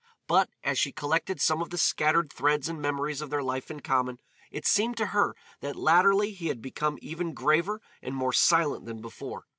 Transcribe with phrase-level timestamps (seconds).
[0.25, 3.81] But as she collected some of the scattered threads and memories of their life in
[3.81, 4.17] common,
[4.49, 8.99] it seemed to her that latterly he had become even graver and more silent than
[8.99, 9.43] before.